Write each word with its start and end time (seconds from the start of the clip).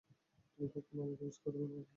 তুমি 0.59 0.67
কখনো 0.75 0.99
আমাকে, 1.03 1.23
মিস 1.23 1.37
করনি 1.43 1.65
পূজা। 1.65 1.83